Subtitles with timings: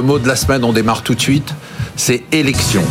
[0.00, 1.54] Le mot de la semaine, on démarre tout de suite,
[1.94, 2.82] c'est élection.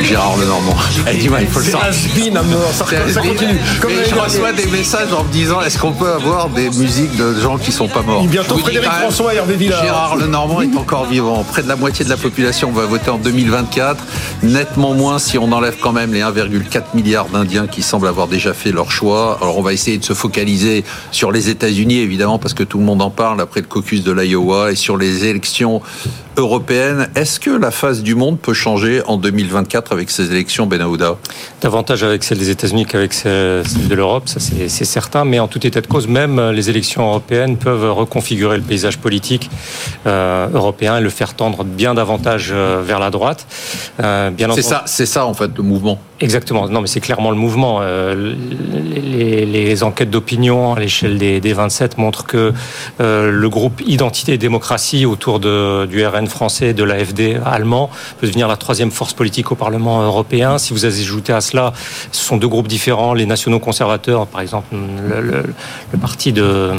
[0.00, 0.76] Gérard Lenormand.
[1.12, 2.32] Il faut le sortir.
[2.32, 2.84] Mort, ça,
[3.20, 3.58] continue.
[3.80, 6.70] Comme Mais l'année je reçois des messages en me disant est-ce qu'on peut avoir des
[6.70, 8.24] musiques de gens qui sont pas morts?
[8.24, 9.82] Bientôt Frédéric François Hervé Villard.
[9.82, 11.44] Gérard Lenormand est encore vivant.
[11.44, 14.02] Près de la moitié de la population va voter en 2024.
[14.42, 18.54] Nettement moins si on enlève quand même les 1,4 milliards d'Indiens qui semblent avoir déjà
[18.54, 19.38] fait leur choix.
[19.42, 22.84] Alors on va essayer de se focaliser sur les États-Unis évidemment parce que tout le
[22.84, 25.82] monde en parle après le caucus de l'Iowa et sur les élections
[26.36, 27.08] européennes.
[27.16, 29.57] Est-ce que la face du monde peut changer en 2024
[29.90, 31.16] avec ces élections, Ben Aouda
[31.60, 35.24] davantage avec celle des États-Unis qu'avec celle de l'Europe, ça c'est certain.
[35.24, 39.50] Mais en tout état de cause, même les élections européennes peuvent reconfigurer le paysage politique
[40.06, 43.46] euh, européen et le faire tendre bien davantage euh, vers la droite.
[44.02, 45.98] Euh, bien C'est entendu- ça, c'est ça en fait le mouvement.
[46.20, 46.68] Exactement.
[46.68, 47.78] Non, mais c'est clairement le mouvement.
[47.80, 48.34] Euh,
[48.92, 52.52] les, les enquêtes d'opinion à l'échelle des, des 27 montrent que
[53.00, 57.88] euh, le groupe Identité et démocratie autour de, du RN français de l'AFD allemand
[58.20, 60.58] peut devenir la troisième force politique au Parlement européen.
[60.58, 61.72] Si vous ajoutez à cela,
[62.10, 63.14] ce sont deux groupes différents.
[63.14, 65.44] Les nationaux conservateurs, par exemple, le, le-
[65.92, 66.72] le parti de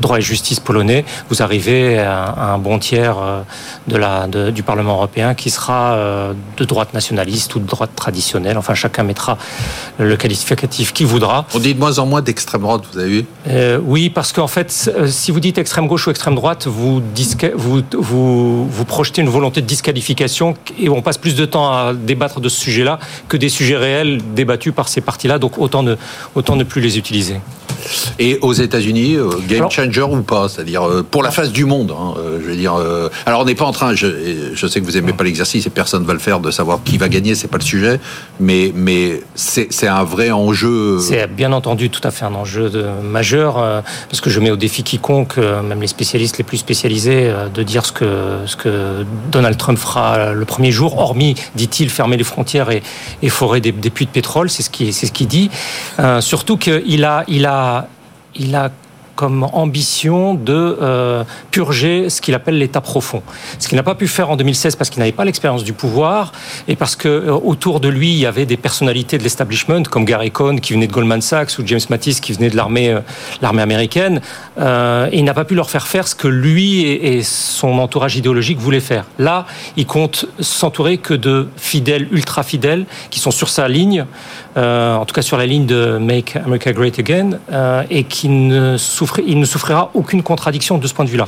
[0.00, 3.42] droit et justice polonais, vous arrivez à, à un bon tiers euh,
[3.86, 7.90] de la, de- du Parlement européen qui sera euh, de droite nationaliste ou de droite
[7.94, 8.56] traditionnelle.
[8.56, 9.36] Enfin, chacun mettra
[9.98, 11.44] le qualificatif qu'il voudra.
[11.54, 13.24] On dit de moins en moins d'extrême droite, vous avez vu?
[13.48, 17.02] Euh, oui, parce qu'en fait, euh, si vous dites extrême gauche ou extrême droite, vous,
[17.56, 21.92] vous, vous, vous projetez une volonté de disqualification et on passe plus de temps à
[21.94, 25.38] débattre de ce sujet-là que des sujets réels débattus par ces partis-là.
[25.38, 25.96] Donc autant ne,
[26.34, 27.40] autant ne plus les utiliser.
[28.18, 29.16] Et aux États-Unis,
[29.48, 30.48] game Alors- changer ou pas?
[30.48, 31.92] C'est-à-dire pour la face du monde.
[31.92, 32.74] hein, je veux dire.
[33.26, 36.12] alors on n'est pas en Je, sais que vous aimez pas l'exercice et personne va
[36.12, 37.34] le faire de savoir qui va gagner.
[37.34, 38.00] C'est pas le sujet.
[38.40, 38.72] Mais
[39.34, 40.98] c'est un vrai enjeu.
[41.00, 42.70] C'est bien entendu tout à fait un enjeu
[43.02, 46.58] majeur, euh, parce que je mets au défi quiconque, euh, même les spécialistes les plus
[46.58, 52.16] spécialisés, euh, de dire ce que, Donald Trump fera le premier jour, hormis, dit-il, fermer
[52.16, 52.82] les frontières et,
[53.28, 55.50] forer des, puits de pétrole, c'est ce qu'il dit.
[56.20, 57.88] Surtout qu'il a, il a,
[58.36, 58.70] il a
[59.14, 63.22] comme ambition de euh, purger ce qu'il appelle l'État profond.
[63.58, 66.32] Ce qu'il n'a pas pu faire en 2016 parce qu'il n'avait pas l'expérience du pouvoir
[66.68, 70.04] et parce que euh, autour de lui il y avait des personnalités de l'establishment comme
[70.04, 73.00] Gary Cohn qui venait de Goldman Sachs ou James Mattis qui venait de l'armée euh,
[73.40, 74.20] l'armée américaine.
[74.58, 78.58] Et il n'a pas pu leur faire faire ce que lui et, son entourage idéologique
[78.58, 79.04] voulaient faire.
[79.18, 84.04] Là, il compte s'entourer que de fidèles, ultra fidèles, qui sont sur sa ligne,
[84.56, 87.38] en tout cas sur la ligne de Make America Great Again,
[87.90, 88.76] et qui ne
[89.26, 91.26] il ne souffrira aucune contradiction de ce point de vue-là.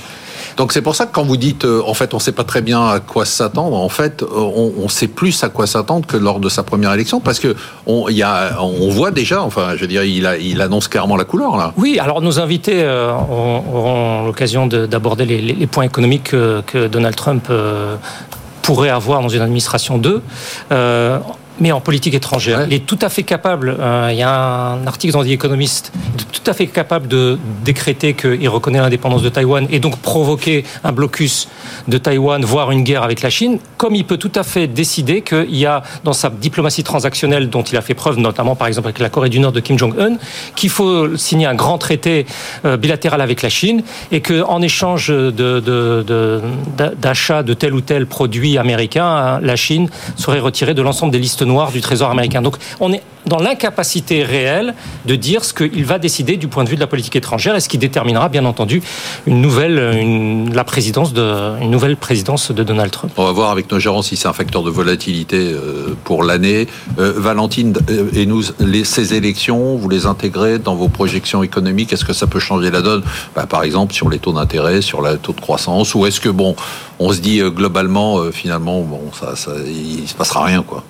[0.56, 2.44] Donc c'est pour ça que quand vous dites, euh, en fait, on ne sait pas
[2.44, 3.76] très bien à quoi s'attendre.
[3.76, 6.92] En fait, euh, on, on sait plus à quoi s'attendre que lors de sa première
[6.92, 7.54] élection, parce que
[7.86, 9.42] on, il y a, on voit déjà.
[9.42, 11.72] Enfin, je veux dire, il, a, il annonce clairement la couleur là.
[11.76, 16.62] Oui, alors nos invités euh, auront, l'occasion de- d'aborder les, les- les points économiques que,
[16.66, 17.96] que Donald Trump euh,
[18.62, 20.22] pourrait avoir dans une administration 2.
[20.72, 21.18] Euh,
[21.60, 22.58] mais en politique étrangère.
[22.60, 22.64] Ouais.
[22.68, 25.92] Il est tout à fait capable, euh, il y a un article dans The Economist,
[26.32, 30.92] tout à fait capable de décréter qu'il reconnaît l'indépendance de Taïwan et donc provoquer un
[30.92, 31.48] blocus
[31.88, 35.22] de Taïwan, voire une guerre avec la Chine, comme il peut tout à fait décider
[35.22, 38.88] qu'il y a dans sa diplomatie transactionnelle dont il a fait preuve, notamment par exemple
[38.88, 40.16] avec la Corée du Nord de Kim Jong-un,
[40.54, 42.26] qu'il faut signer un grand traité
[42.64, 46.40] euh, bilatéral avec la Chine et qu'en échange de- de-
[47.00, 51.18] d'achat de tel ou tel produit américain, hein, la Chine serait retirée de l'ensemble des
[51.18, 52.42] listes noires du Trésor américain.
[52.42, 54.74] Donc on est dans l'incapacité réelle
[55.04, 57.60] de dire ce qu'il va décider du point de vue de la politique étrangère et
[57.60, 58.82] ce qui déterminera bien entendu
[59.26, 63.12] une nouvelle, la présidence de, une nouvelle présidence de Donald Trump.
[63.16, 66.68] On va voir avec nos gérants si c'est un facteur de volatilité euh, pour l'année.
[66.98, 71.92] Euh, Valentine euh, et nous, les, ces élections, vous les intégrez dans vos projections économiques.
[71.92, 73.02] Est-ce que ça peut changer la donne?
[73.34, 76.28] Bah, Par exemple, sur les taux d'intérêt, sur le taux de croissance, ou est-ce que
[76.28, 76.54] bon,
[76.98, 79.34] on se dit globalement, finalement, bon, ça,
[79.66, 80.84] il se passera rien, quoi?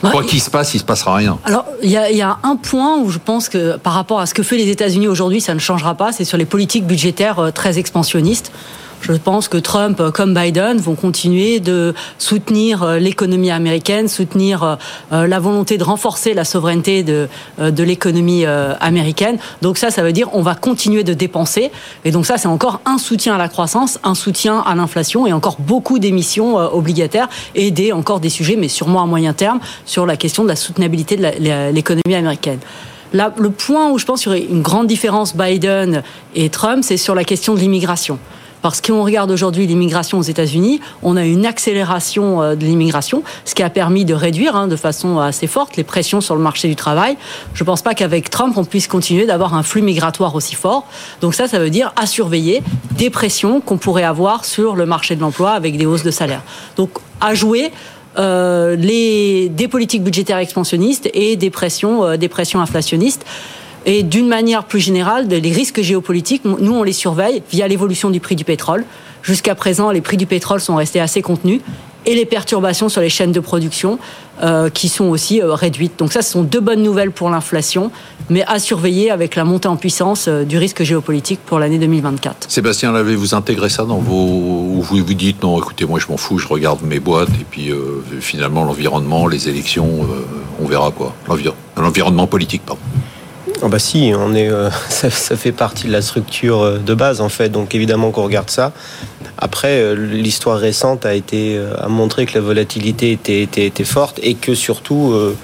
[0.00, 1.38] Quoi qu'il se passe, il se passera rien.
[1.44, 4.34] Alors, il y, y a un point où je pense que par rapport à ce
[4.34, 7.50] que fait les États-Unis aujourd'hui, ça ne changera pas, c'est sur les politiques budgétaires euh,
[7.50, 8.52] très expansionnistes.
[9.00, 14.78] Je pense que Trump comme Biden vont continuer de soutenir l'économie américaine, soutenir
[15.10, 17.28] la volonté de renforcer la souveraineté de,
[17.58, 19.38] de l'économie américaine.
[19.62, 21.70] Donc ça, ça veut dire on va continuer de dépenser.
[22.04, 25.32] Et donc ça, c'est encore un soutien à la croissance, un soutien à l'inflation et
[25.32, 30.16] encore beaucoup d'émissions obligataires et encore des sujets, mais sûrement à moyen terme, sur la
[30.16, 32.58] question de la soutenabilité de l'économie américaine.
[33.12, 36.02] Là, le point où je pense qu'il y aurait une grande différence Biden
[36.34, 38.18] et Trump, c'est sur la question de l'immigration.
[38.62, 43.54] Parce qu'on regarde aujourd'hui l'immigration aux États-Unis, on a une accélération euh, de l'immigration, ce
[43.54, 46.68] qui a permis de réduire hein, de façon assez forte les pressions sur le marché
[46.68, 47.16] du travail.
[47.54, 50.86] Je ne pense pas qu'avec Trump, on puisse continuer d'avoir un flux migratoire aussi fort.
[51.20, 52.62] Donc ça, ça veut dire à surveiller
[52.92, 56.42] des pressions qu'on pourrait avoir sur le marché de l'emploi avec des hausses de salaire.
[56.76, 56.90] Donc
[57.20, 57.72] à jouer
[58.18, 63.24] euh, les, des politiques budgétaires expansionnistes et des pressions, euh, des pressions inflationnistes.
[63.88, 68.20] Et d'une manière plus générale, les risques géopolitiques, nous, on les surveille via l'évolution du
[68.20, 68.84] prix du pétrole.
[69.22, 71.62] Jusqu'à présent, les prix du pétrole sont restés assez contenus
[72.04, 73.98] et les perturbations sur les chaînes de production
[74.42, 75.98] euh, qui sont aussi euh, réduites.
[75.98, 77.90] Donc ça, ce sont deux bonnes nouvelles pour l'inflation,
[78.28, 82.50] mais à surveiller avec la montée en puissance euh, du risque géopolitique pour l'année 2024.
[82.50, 84.82] Sébastien Lavé, vous intégrez ça dans vos...
[84.82, 87.72] Vous vous dites, non, écoutez, moi je m'en fous, je regarde mes boîtes, et puis
[88.20, 90.06] finalement l'environnement, les élections,
[90.60, 91.14] on verra quoi.
[91.76, 92.80] L'environnement politique, pardon.
[93.62, 94.50] Oh bah si, on est,
[94.88, 98.50] ça, ça, fait partie de la structure de base en fait, donc évidemment qu'on regarde
[98.50, 98.72] ça.
[99.40, 104.18] Après, euh, l'histoire récente a été euh, a montré que la volatilité était, était, forte
[104.20, 105.36] et que surtout, euh,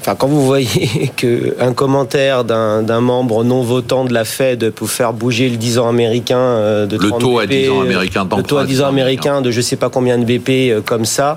[0.00, 5.12] enfin, quand vous voyez qu'un commentaire d'un membre non votant de la Fed peut faire
[5.12, 8.64] bouger le 10 ans américain de le taux à 10 ans américain, le taux à
[8.64, 11.34] 10 ans américain de je sais pas combien de BP comme ça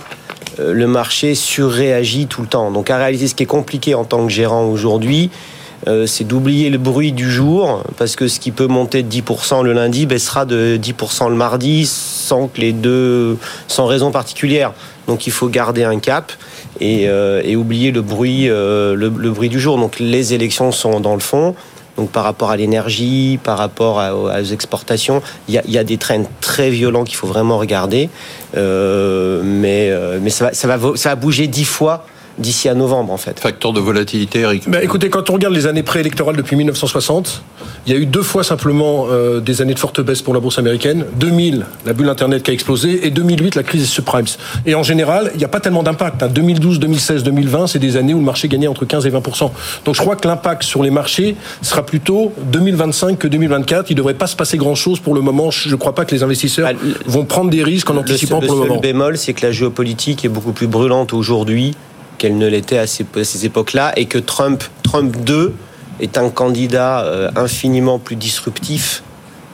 [0.60, 2.72] le marché surréagit tout le temps.
[2.72, 5.57] Donc à réaliser ce qui est compliqué en tant que gérant aujourd'hui, euh,
[6.06, 9.74] c'est d'oublier le bruit du jour, parce que ce qui peut monter de 10% le
[9.74, 13.38] lundi baissera de 10% le mardi, sans que les deux,
[13.68, 14.74] sans raison particulière.
[15.08, 16.32] Donc il faut garder un cap
[16.80, 19.78] et, euh, oublier le bruit, euh, le, bruit du jour.
[19.78, 21.56] Donc les élections sont dans le fond.
[21.96, 26.70] Donc par rapport à l'énergie, par rapport aux exportations, il y a, des trends très
[26.70, 28.10] violents qu'il faut vraiment regarder.
[28.54, 32.06] mais ça va, ça va bouger dix fois
[32.38, 33.40] d'ici à novembre en fait.
[33.40, 37.44] Facteur de volatilité, Eric bah, Écoutez, quand on regarde les années préélectorales depuis 1960,
[37.86, 40.40] il y a eu deux fois simplement euh, des années de forte baisse pour la
[40.40, 41.06] bourse américaine.
[41.20, 44.26] 2000, la bulle Internet qui a explosé, et 2008, la crise des subprimes.
[44.66, 46.24] Et en général, il n'y a pas tellement d'impact.
[46.32, 49.52] 2012, 2016, 2020, c'est des années où le marché gagnait entre 15 et 20%
[49.86, 53.90] Donc je crois que l'impact sur les marchés sera plutôt 2025 que 2024.
[53.90, 55.52] Il ne devrait pas se passer grand-chose pour le moment.
[55.52, 58.54] Je ne crois pas que les investisseurs bah, vont prendre des risques en anticipant pour
[58.54, 58.76] le, moment.
[58.76, 61.76] Le bémol, c'est que la géopolitique est beaucoup plus brûlante aujourd'hui
[62.18, 63.06] qu'elle ne l'était à ces,
[63.46, 65.54] époques-là, et que Trump, Trump 2
[66.00, 69.04] est un candidat euh, infiniment plus disruptif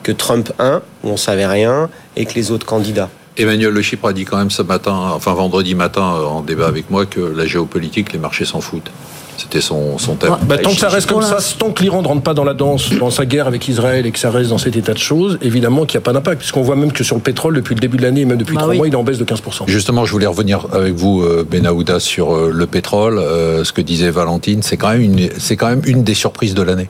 [0.04, 3.10] que Trump 1, où on savait rien, et que les autres candidats.
[3.38, 6.92] Emmanuel Le Chypre a dit quand même ce matin, enfin vendredi matin, en débat avec
[6.92, 8.92] moi, que la géopolitique, les marchés s'en foutent.
[9.38, 10.36] C'était son, son thème.
[10.44, 12.54] Bah, tant que ça reste comme ça, tant que l'Iran ne rentre pas dans la
[12.54, 15.38] danse, dans sa guerre avec Israël et que ça reste dans cet état de choses,
[15.42, 16.40] évidemment qu'il n'y a pas d'impact.
[16.40, 18.56] Puisqu'on voit même que sur le pétrole, depuis le début de l'année, et même depuis
[18.56, 19.64] bah trois mois, il est en baisse de 15%.
[19.68, 23.18] Justement, je voulais revenir avec vous, euh, Benahouda, sur euh, le pétrole.
[23.18, 26.62] Euh, ce que disait Valentine, c'est quand, même une, quand même une des surprises de
[26.62, 26.90] l'année.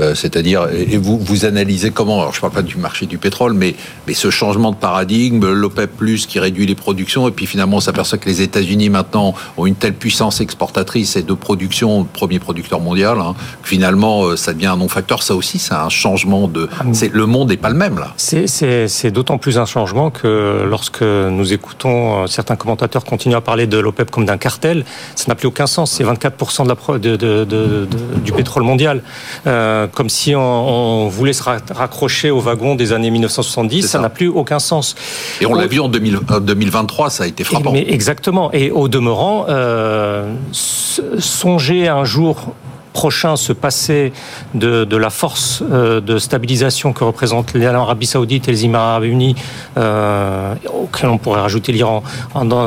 [0.00, 3.18] Euh, c'est-à-dire, et vous, vous analysez comment, alors je ne parle pas du marché du
[3.18, 3.74] pétrole, mais,
[4.06, 7.80] mais ce changement de paradigme, l'OPEP Plus qui réduit les productions, et puis finalement on
[7.80, 12.80] s'aperçoit que les États-Unis maintenant ont une telle puissance exportatrice et de production, premier producteur
[12.80, 15.22] mondial, hein, que finalement euh, ça devient un non-facteur.
[15.22, 16.68] Ça aussi, c'est un changement de.
[16.80, 18.14] Ah, le monde n'est pas le même là.
[18.16, 23.66] C'est d'autant plus un changement que lorsque nous écoutons euh, certains commentateurs continuer à parler
[23.66, 25.92] de l'OPEP comme d'un cartel, ça n'a plus aucun sens.
[25.92, 27.88] C'est 24% de de,
[28.24, 29.02] du pétrole mondial.
[29.46, 33.82] Euh, comme si on, voulait se raccrocher au wagon des années 1970.
[33.82, 34.94] Ça n'a plus aucun sens.
[35.40, 37.72] Et on l'a vu en 2023, ça a été frappant.
[37.72, 38.50] Mais exactement.
[38.52, 42.54] Et au demeurant, euh, songer un jour
[42.92, 44.12] prochain se passer
[44.54, 49.04] de, de la force euh, de stabilisation que représentent l'Arabie Saoudite et les Émirats Arabes
[49.04, 49.34] Unis,
[49.76, 52.02] euh, auquel on pourrait rajouter l'Iran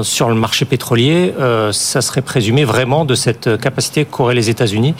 [0.03, 4.95] sur le marché pétrolier, euh, ça serait présumé vraiment de cette capacité qu'auraient les États-Unis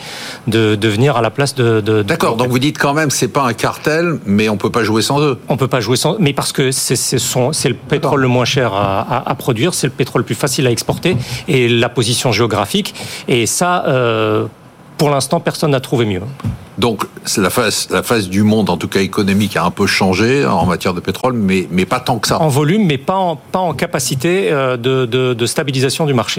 [0.46, 1.80] de, de venir à la place de.
[1.80, 2.36] de D'accord.
[2.36, 5.20] Donc vous dites quand même c'est pas un cartel, mais on peut pas jouer sans
[5.20, 5.38] eux.
[5.48, 8.72] On peut pas jouer sans, mais parce que c'est c'est le pétrole le moins cher
[8.74, 11.16] à, à, à produire, c'est le pétrole le plus facile à exporter
[11.48, 12.94] et la position géographique
[13.28, 13.84] et ça.
[14.98, 16.22] Pour l'instant, personne n'a trouvé mieux.
[16.78, 17.04] Donc,
[17.38, 20.66] la phase, la phase du monde, en tout cas économique, a un peu changé en
[20.66, 22.40] matière de pétrole, mais, mais pas tant que ça.
[22.40, 26.34] En volume, mais pas en, pas en capacité euh, de, de, de stabilisation du marché.